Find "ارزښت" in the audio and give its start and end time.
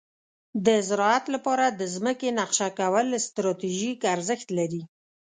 4.15-4.47